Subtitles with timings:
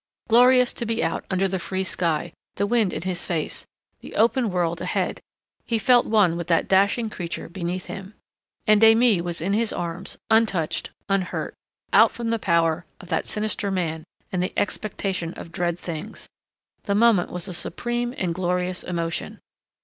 [0.29, 3.67] Glorious to be out under the free sky, the wind in his face,
[3.99, 5.21] the open world ahead!
[5.63, 8.15] He felt one with that dashing creature beneath him.
[8.65, 11.53] And Aimée was in his arms, untouched, unhurt,
[11.93, 16.27] out from the power of that sinister man and the expectation of dread things.
[16.85, 19.39] The moment was a supreme and glorious emotion.